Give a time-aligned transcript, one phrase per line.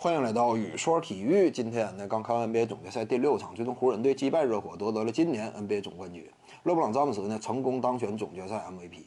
[0.00, 1.50] 欢迎来到雨说体育。
[1.50, 6.24] 今天呢，刚看完 NBA 总决赛第六场，最终湖人队击败热火，夺得了今年 NBA 总冠军。
[6.62, 9.02] 勒布朗·詹姆斯呢，成功当选总决赛 MVP。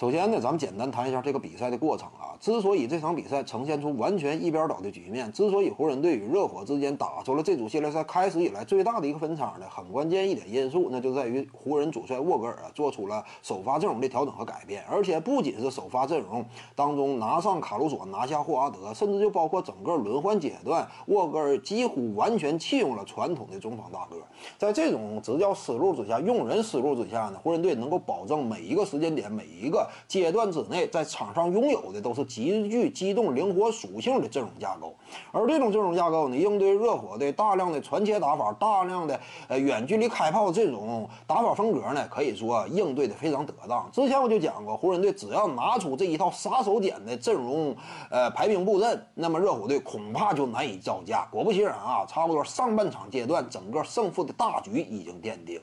[0.00, 2.32] 首先呢，咱们简单谈一下这个比赛的过程啊。
[2.40, 16.42] 之所以这场比赛呈现出完全一边倒的局面，之所以湖人队与热火之间打出了这组系列赛开始以来最大的一个分差呢，很关键一点因素，那就在于湖人主帅沃格尔啊做出了首发阵容的调整和改变，而且不仅是首发阵容
[16.74, 24.16] 当中拿上卡鲁索，拿下霍华德，甚至就包括整个轮换阶段，沃格尔几乎完全弃用了传统的中锋大个。
[24.56, 34.94] 在这种执教思路之下，用人思路之下呢，湖人队能够保证每一个时间点、每一个阶段之内，在场上拥有的都是极具机动灵活属性的阵容架构。
[35.32, 43.90] 而这种阵容架构呢，应对热火的大量的传切打法、大量的呃远距离开炮这种打法风格呢，可以说应对的非常得当。
[43.92, 47.74] 之前我就讲过，湖人队只要拿出这一套杀手锏的阵容
[48.10, 51.26] 呃排兵布阵，那么热火队恐怕就难以招架。
[51.30, 55.60] 果不其然啊，差不多上半场阶段，整个胜负的大局已经奠定。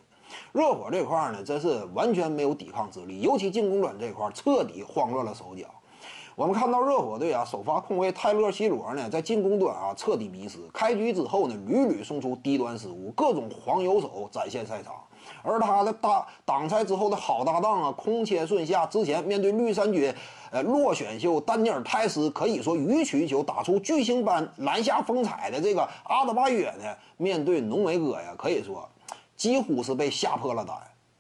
[0.52, 5.66] 热火这块呢，真是完全没有抵抗之力，尤其进攻端这块彻底慌乱了手脚。
[6.36, 10.60] 我们看到热火队啊，首发控卫泰勒·希罗呢，在进攻端啊彻底迷失。
[10.72, 14.94] 开局之后呢，屡屡送出低端失误，各种黄油手展现赛场。
[15.42, 20.14] 而他的搭挡拆之后的好搭档啊，空切顺下，之前面对绿衫军，
[20.52, 28.88] 呃，落选秀丹尼尔·泰斯，可以说予取予求，打出巨星般篮下风采的这个阿德巴约呢，面对浓眉哥呀，可以说。
[29.38, 30.76] 几乎是被吓破了胆，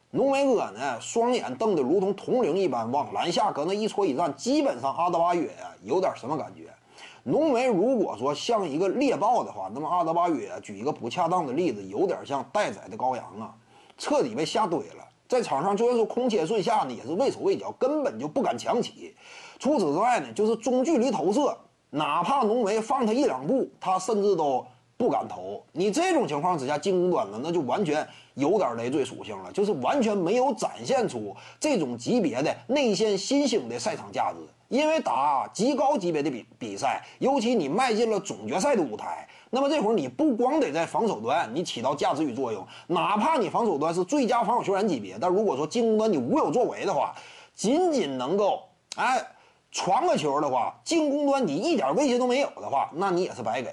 [0.09, 6.63] 浓眉哥呢，双眼瞪得如同铜铃一般，往篮下搁那一戳一站，基本上阿德巴约呀有点什么感觉？
[7.21, 12.97] 浓眉如果说像一个猎豹的话，那么阿德巴约举一个不恰当的例子，有点像待宰的。
[12.97, 13.53] 羔羊啊，
[13.99, 15.05] 彻底被吓堆了。
[15.27, 19.15] 在场上就算是空切顺下呢，也是畏手畏脚，根本就不敢强起。
[19.59, 21.55] 除此之外呢，就是中距离投射，
[21.91, 24.65] 哪怕浓眉放他一两步，他甚至都。
[24.97, 34.39] 不敢投，你这种情况之下进攻端呢，那就完全有点累赘属性了，就是完全没有展现出这种级别的内线新星的赛场价值。
[34.69, 47.15] 因为打极高级别的比比赛，尤其你迈进了总决赛的舞台，那么这会儿你不光得在防守端你起到价值与作用，哪怕你防守端是最佳防守球员级别，但如果说进攻端你无有作为的话，
[47.55, 48.61] 仅仅能够
[48.97, 49.25] 哎
[49.71, 53.69] 传个球的话，进攻端你一点威胁都没有的话，那你也是白给。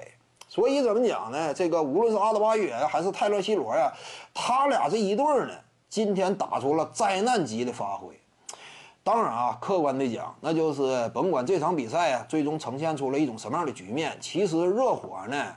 [0.54, 1.53] 所以怎么讲呢？
[1.53, 3.92] 这个无论是阿德巴约还是泰勒·希罗呀，
[4.32, 5.54] 他俩这一对儿呢，
[5.88, 8.16] 今天打出了灾难级的发挥。
[9.03, 15.56] 当然啊，客观的讲，那就是甭管这场比赛啊，最终呈现出了一种什么样的局面，其实热火呢。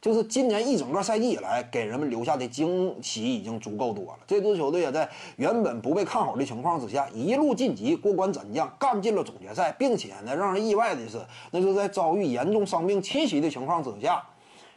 [0.00, 4.18] 就是今年一整个赛季以来，给人们留下的惊喜已经足够多了。
[4.26, 5.06] 这支球队也在
[5.36, 14.24] 原本不被看好的情况之下，一路晋级，过关斩将，干进了总决赛，并且呢，让人意外的是，那是在遭遇严重伤病侵袭的情况之下，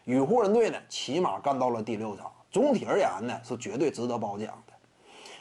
[0.04, 2.30] 与湖人队呢，起码干到了第六场。
[2.52, 4.74] 总体而言呢，是绝对值得褒奖的。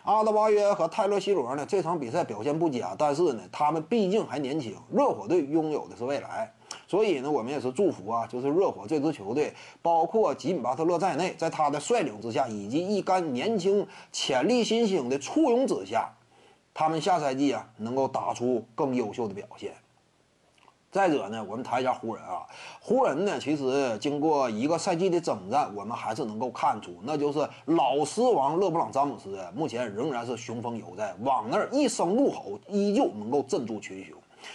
[0.05, 6.53] 阿德巴约和泰勒·希罗呢，这场比赛表现不佳，但是呢，他们毕竟还年轻，热火队拥有的是未来。
[6.93, 16.13] 所以呢，我们也是祝福啊，就是热火这支球队，包括吉米巴特勒在内，在他的率领之下，以及一干年轻潜力新星的簇拥之下，
[16.75, 19.73] 他们下赛季啊能够打出更优秀的表现。
[20.91, 22.47] 再者呢，我们谈一下湖人啊，
[22.83, 34.15] 湖人呢，其实经过一个赛季的征战，我们还是能够看出，那就是老狮王勒布朗詹姆斯目前仍然是雄风犹在，往那儿一声怒吼，依旧能够镇住群雄。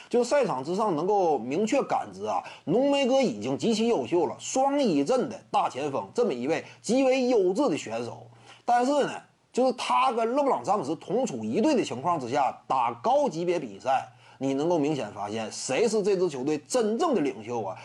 [0.10, 8.28] 就赛场之上能够明确感知啊，浓眉哥已经极其优秀了，双一阵的大前锋，这么一位极为优质的选手。
[8.66, 9.12] 但是呢，
[9.52, 17.78] 就是他跟勒布朗詹姆斯同处一队的情况之下，打高级别比赛，你能够明显发现谁是这支球队真正的领袖啊？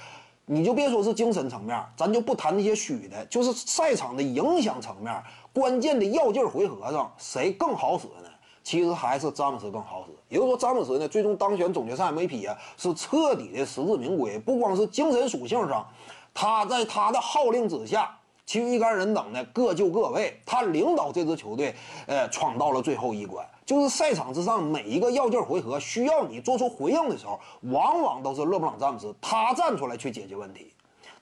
[0.44, 8.28] 你就别说是精神层面，咱就不谈那些虚的，就是赛场的影响层面，关键的要劲回合上，谁更好使呢？
[8.62, 14.39] 其实还是詹姆斯更好使，也就是说，詹姆斯呢最终当选总决赛 MVP 啊，是彻底的实至名归。
[14.39, 15.87] 不光是精神属性上，
[16.33, 18.17] 他在他的号令之下，
[18.47, 21.75] 其余一干人等呢各就各位，他领导这支球队，
[22.06, 23.47] 呃，闯到了最后一关。
[23.64, 27.38] 就是赛场之上每一个要劲回合需要你做出回应的时候，
[27.70, 30.71] 往往都是勒布朗詹姆斯他站出来去解决问题。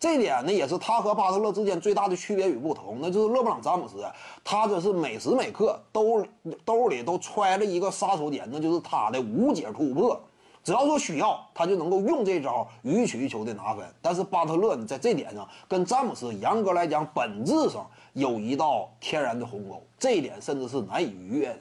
[0.01, 4.03] 这点呢，也是他和巴特勒之间最大的区别与不同，那就是勒布朗詹姆斯，
[4.43, 6.27] 他这是每时每刻兜
[6.65, 10.19] 兜里都揣着一个杀手锏，那就是他的无解突破。
[10.65, 13.85] 只要说需要，他就能够用这招予取予求的拿分。
[14.01, 21.61] 但是巴特勒呢，在这点上跟詹姆斯严格来讲，本质上有一道天然的鸿沟，这一点甚至是难以逾越的。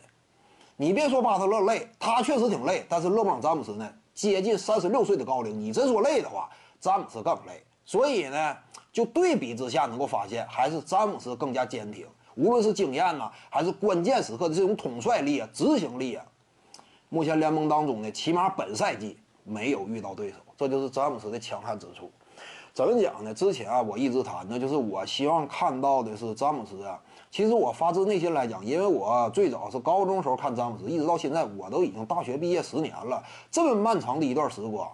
[0.77, 6.49] 你别说巴特勒累，他确实挺累，但是勒布朗詹姆斯呢，接近三十六岁的高龄，你真说累的话，
[6.79, 7.61] 詹姆斯更累。
[7.89, 8.55] 所以呢，
[8.93, 12.05] 就对比之下能够发现，还是詹姆斯更加坚挺，
[12.35, 16.23] 无论是经验呐，还是关键时刻的这种统帅力啊、执行力啊，
[17.09, 22.11] 目前联盟当中呢，起码本赛季没有遇到对手，这就是詹姆斯的强悍之处。
[22.75, 23.33] 怎么讲呢？
[23.33, 27.01] 之前啊，我一直谈的就是我希望看到的是詹姆斯啊。
[27.31, 34.87] 其实我发自内心来讲，因为我最早是高中时候看詹姆斯，一直到现在，我都已经大学毕业十年了，这么漫长的一段时光。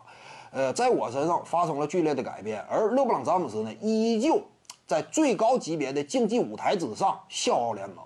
[0.56, 4.42] 呃，在我身上发生了剧烈的改变，而勒布朗·詹姆斯呢，依旧
[4.88, 7.98] 在最高级别的竞技舞台之上笑傲联盟。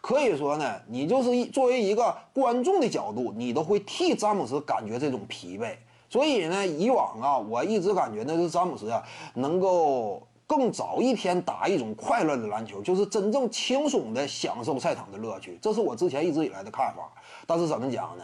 [0.00, 5.74] 可以说呢，你就是一作为一个观众的角度，你都会替詹姆斯感觉这种疲惫。
[6.08, 9.02] 所以呢，以往啊，我一直感觉那是詹姆斯啊，
[9.34, 15.58] 能够更早一天打一种快乐的篮球，就是真正轻松的享受赛场的乐趣。
[15.60, 17.10] 这是我之前一直以来的看法。
[17.44, 18.22] 但是怎么讲呢？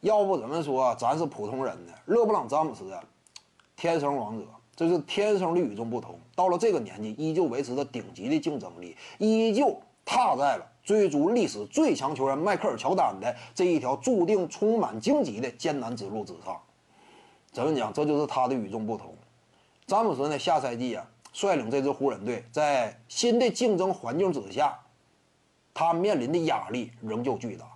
[0.00, 1.92] 要不怎么说咱是普通人呢？
[2.06, 3.02] 勒布朗·詹姆斯啊，
[3.76, 4.44] 天生王者，
[4.76, 6.18] 这是天生的与众不同。
[6.36, 16.56] 到了这个年纪，依旧维持着顶级的竞争力，依旧踏在了追逐历史最强球员迈克尔·乔丹的这一条注定充满荆棘的艰难之路之上。
[17.50, 17.92] 怎么讲？
[17.92, 19.16] 这就是他的与众不同。
[19.86, 24.78] 詹姆斯呢，下赛季啊，率领这支湖人队在新的竞争环境之下，
[25.74, 27.66] 他面临的压力仍旧巨大。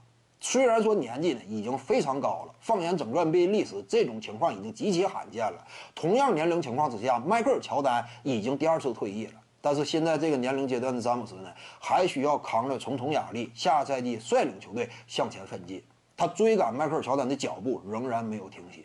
[0.44, 5.65] 虽然说年纪呢已经非常高了，放眼整个 NBA 历史，这种情况已经极其罕见了。
[5.94, 11.49] 同样年龄情况之下，迈克尔乔丹已经第二次退役了，但是现在这个年龄阶段的詹姆斯呢，
[11.79, 15.81] 还需要扛着重重压力，下赛季率领球队向前奋进。
[16.17, 18.85] 他追赶迈克尔乔丹的脚步仍然没有停歇。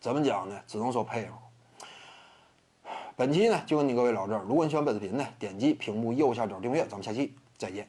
[0.00, 0.60] 怎么讲呢？
[0.66, 1.32] 只能说佩服。
[3.16, 4.44] 本期呢就跟你各位聊这儿。
[4.46, 6.84] 如果你喜欢本视频呢，点击屏幕右下角订阅。
[6.86, 7.88] 咱们下期再见。